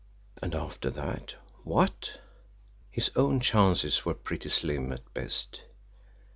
And 0.41 0.55
after 0.55 0.89
that 0.89 1.35
WHAT? 1.63 2.21
His 2.89 3.11
own 3.15 3.39
chances 3.39 4.03
were 4.03 4.15
pretty 4.15 4.49
slim 4.49 4.91
at 4.91 5.13
best. 5.13 5.61